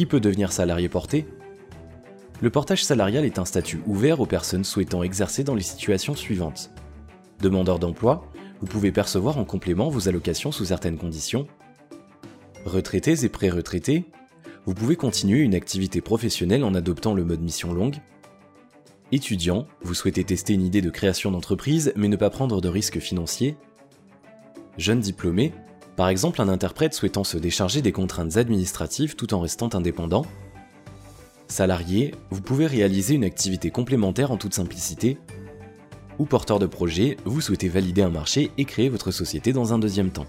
[0.00, 1.26] Qui peut devenir salarié porté?
[2.40, 6.70] Le portage salarial est un statut ouvert aux personnes souhaitant exercer dans les situations suivantes.
[7.42, 8.24] Demandeur d'emploi,
[8.60, 11.46] vous pouvez percevoir en complément vos allocations sous certaines conditions.
[12.64, 14.06] Retraités et pré-retraités,
[14.64, 17.96] vous pouvez continuer une activité professionnelle en adoptant le mode mission longue.
[19.12, 23.00] Étudiant, vous souhaitez tester une idée de création d'entreprise mais ne pas prendre de risques
[23.00, 23.54] financiers.
[24.78, 25.52] Jeune diplômé,
[26.00, 30.24] par exemple un interprète souhaitant se décharger des contraintes administratives tout en restant indépendant.
[31.46, 35.18] Salarié, vous pouvez réaliser une activité complémentaire en toute simplicité.
[36.18, 39.78] Ou porteur de projet, vous souhaitez valider un marché et créer votre société dans un
[39.78, 40.24] deuxième temps.